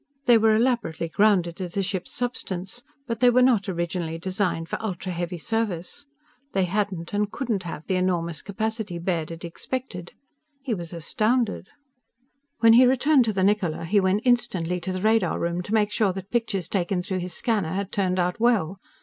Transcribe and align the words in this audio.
They 0.25 0.39
were 0.39 0.55
elaborately 0.55 1.09
grounded 1.09 1.57
to 1.57 1.69
the 1.69 1.83
ship's 1.83 2.11
substance. 2.11 2.81
But 3.05 3.19
they 3.19 3.29
were 3.29 3.43
not 3.43 3.69
originally 3.69 4.17
designed 4.17 4.67
for 4.67 4.81
ultra 4.83 5.11
heavy 5.11 5.37
service. 5.37 6.07
They 6.53 6.63
hadn't 6.63 7.13
and 7.13 7.31
couldn't 7.31 7.61
have 7.61 7.85
the 7.85 7.97
enormous 7.97 8.41
capacity 8.41 8.97
Baird 8.97 9.29
had 9.29 9.45
expected. 9.45 10.13
He 10.63 10.73
was 10.73 10.91
astounded. 10.91 11.67
When 12.61 12.73
he 12.73 12.87
returned 12.87 13.25
to 13.25 13.33
the 13.33 13.43
Niccola, 13.43 13.85
he 13.85 13.99
went 13.99 14.23
instantly 14.25 14.79
to 14.79 14.91
the 14.91 15.01
radar 15.03 15.39
room 15.39 15.61
to 15.61 15.71
make 15.71 15.91
sure 15.91 16.11
that 16.13 16.31
pictures 16.31 16.67
taken 16.67 17.03
through 17.03 17.19
his 17.19 17.35
scanner 17.35 17.73
had 17.73 17.91
turned 17.91 18.17
out 18.17 18.39
well. 18.39 18.79